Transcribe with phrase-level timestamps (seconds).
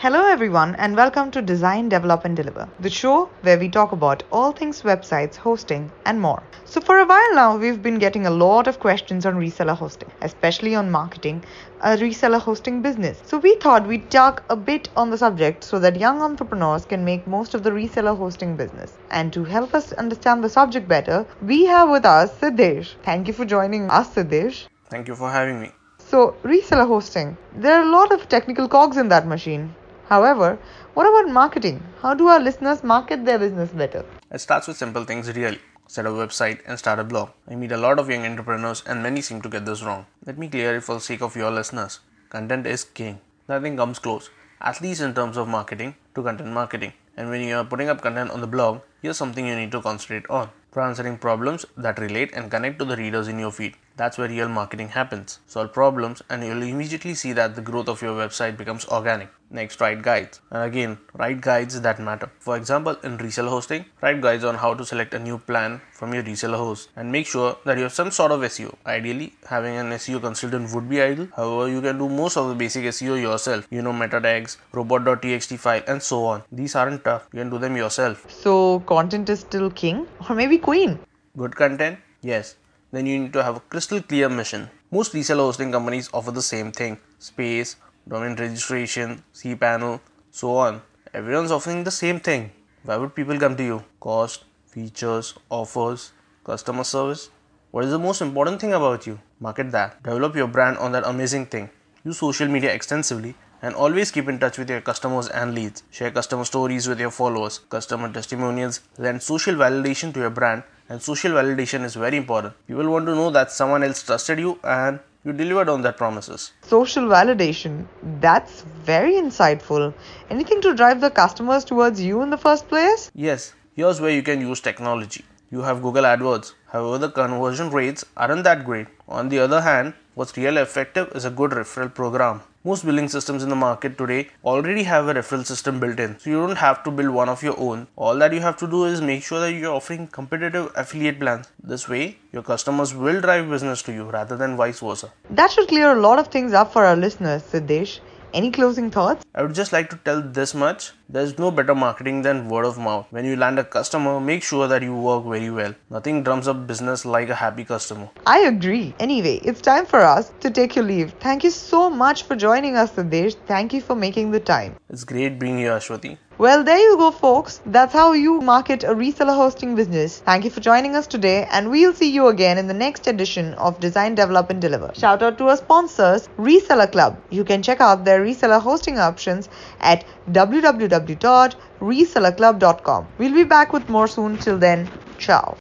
[0.00, 4.22] Hello, everyone, and welcome to Design, Develop, and Deliver, the show where we talk about
[4.30, 6.40] all things websites, hosting, and more.
[6.64, 10.08] So, for a while now, we've been getting a lot of questions on reseller hosting,
[10.22, 11.42] especially on marketing
[11.80, 13.20] a reseller hosting business.
[13.24, 17.04] So, we thought we'd talk a bit on the subject so that young entrepreneurs can
[17.04, 18.96] make most of the reseller hosting business.
[19.10, 22.94] And to help us understand the subject better, we have with us Siddesh.
[23.02, 24.68] Thank you for joining us, Siddesh.
[24.90, 25.72] Thank you for having me.
[25.98, 29.74] So, reseller hosting, there are a lot of technical cogs in that machine.
[30.08, 30.58] However,
[30.94, 31.82] what about marketing?
[32.00, 34.06] How do our listeners market their business better?
[34.30, 35.60] It starts with simple things really.
[35.86, 37.28] Set up a website and start a blog.
[37.46, 40.06] I meet a lot of young entrepreneurs and many seem to get this wrong.
[40.24, 42.00] Let me clear it for the sake of your listeners.
[42.30, 43.20] Content is king.
[43.50, 44.30] Nothing comes close,
[44.62, 46.94] at least in terms of marketing, to content marketing.
[47.18, 49.82] And when you are putting up content on the blog, here's something you need to
[49.82, 50.48] concentrate on.
[50.72, 53.76] For answering problems that relate and connect to the readers in your feed.
[53.98, 55.40] That's where real marketing happens.
[55.46, 59.28] Solve problems and you'll immediately see that the growth of your website becomes organic.
[59.50, 60.40] Next, write guides.
[60.50, 62.30] And again, write guides that matter.
[62.38, 66.14] For example, in reseller hosting, write guides on how to select a new plan from
[66.14, 68.74] your reseller host and make sure that you have some sort of SEO.
[68.86, 71.28] Ideally, having an SEO consultant would be ideal.
[71.34, 73.66] However, you can do most of the basic SEO yourself.
[73.70, 76.44] You know, meta tags, robot.txt file, and so on.
[76.52, 77.26] These aren't tough.
[77.32, 78.30] You can do them yourself.
[78.30, 81.00] So, content is still king or maybe queen?
[81.36, 81.98] Good content?
[82.22, 82.56] Yes.
[82.90, 84.70] Then you need to have a crystal clear mission.
[84.90, 87.76] Most reseller hosting companies offer the same thing space,
[88.08, 90.00] domain registration, cPanel,
[90.30, 90.80] so on.
[91.12, 92.50] Everyone's offering the same thing.
[92.84, 93.84] Why would people come to you?
[94.00, 96.12] Cost, features, offers,
[96.44, 97.28] customer service?
[97.70, 99.18] What is the most important thing about you?
[99.40, 100.02] Market that.
[100.02, 101.68] Develop your brand on that amazing thing.
[102.04, 105.82] Use social media extensively and always keep in touch with your customers and leads.
[105.90, 111.02] Share customer stories with your followers, customer testimonials, lend social validation to your brand, and
[111.02, 112.54] social validation is very important.
[112.66, 116.52] People want to know that someone else trusted you and you delivered on that promises.
[116.62, 117.86] Social validation.
[118.20, 119.92] That's very insightful.
[120.30, 123.10] Anything to drive the customers towards you in the first place?
[123.14, 125.24] Yes, here's where you can use technology.
[125.50, 128.86] You have Google AdWords, however, the conversion rates aren't that great.
[129.08, 132.40] On the other hand, what's really effective is a good referral program.
[132.64, 136.30] Most billing systems in the market today already have a referral system built in, so
[136.30, 137.86] you don't have to build one of your own.
[137.94, 141.46] All that you have to do is make sure that you're offering competitive affiliate plans.
[141.62, 145.12] This way, your customers will drive business to you rather than vice versa.
[145.30, 148.00] That should clear a lot of things up for our listeners, Siddesh.
[148.34, 149.24] Any closing thoughts?
[149.34, 150.92] I would just like to tell this much.
[151.08, 153.06] There's no better marketing than word of mouth.
[153.10, 155.74] When you land a customer, make sure that you work very well.
[155.90, 158.10] Nothing drums up business like a happy customer.
[158.26, 158.94] I agree.
[158.98, 161.12] Anyway, it's time for us to take your leave.
[161.20, 163.36] Thank you so much for joining us, Siddesh.
[163.46, 164.76] Thank you for making the time.
[164.90, 166.18] It's great being here, Ashwati.
[166.38, 167.60] Well, there you go, folks.
[167.66, 170.20] That's how you market a reseller hosting business.
[170.20, 173.54] Thank you for joining us today, and we'll see you again in the next edition
[173.54, 174.92] of Design, Develop, and Deliver.
[174.94, 177.18] Shout out to our sponsors, Reseller Club.
[177.30, 179.48] You can check out their reseller hosting options
[179.80, 183.06] at www.resellerclub.com.
[183.18, 184.38] We'll be back with more soon.
[184.38, 184.88] Till then,
[185.18, 185.56] ciao.